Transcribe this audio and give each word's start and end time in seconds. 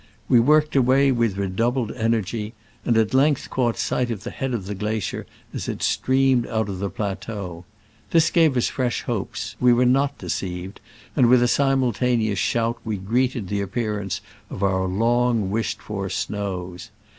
We 0.27 0.39
worked 0.39 0.75
away 0.75 1.11
with 1.11 1.37
redoubled 1.37 1.91
energy, 1.91 2.55
and 2.83 2.97
at 2.97 3.13
length 3.13 3.51
caught 3.51 3.77
sight 3.77 4.09
of 4.09 4.23
the 4.23 4.31
head 4.31 4.51
of 4.51 4.65
the 4.65 4.73
glacier 4.73 5.27
as 5.53 5.69
it 5.69 5.83
streamed 5.83 6.47
out 6.47 6.69
of 6.69 6.79
the 6.79 6.89
plateau. 6.89 7.65
This 8.09 8.31
gave 8.31 8.57
us 8.57 8.67
fresh 8.67 9.03
hopes: 9.03 9.55
we 9.59 9.71
were 9.73 9.85
not 9.85 10.17
deceived, 10.17 10.79
and 11.15 11.29
with 11.29 11.43
a 11.43 11.47
simultane 11.47 12.31
ous 12.31 12.39
shout 12.39 12.79
we 12.83 12.97
greeted 12.97 13.47
the 13.47 13.61
appearance 13.61 14.21
of 14.49 14.63
our 14.63 14.87
long 14.87 15.51
wished 15.51 15.79
for 15.79 16.09
snows. 16.09 16.89